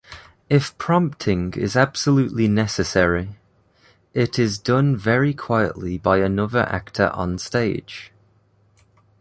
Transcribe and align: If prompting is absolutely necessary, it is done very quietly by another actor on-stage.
If 0.49 0.75
prompting 0.79 1.53
is 1.53 1.75
absolutely 1.75 2.47
necessary, 2.47 3.37
it 4.15 4.39
is 4.39 4.57
done 4.57 4.97
very 4.97 5.31
quietly 5.31 5.99
by 5.99 6.17
another 6.21 6.61
actor 6.61 7.09
on-stage. 7.13 8.11